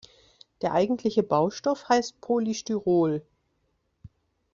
Der 0.63 0.73
eigentliche 0.73 1.21
Baustoff 1.21 1.87
heißt 1.87 2.19
Polystyrol. 2.21 3.23